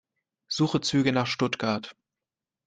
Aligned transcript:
Suche 0.47 0.81
Züge 0.81 1.11
nach 1.11 1.27
Stuttgart. 1.27 1.95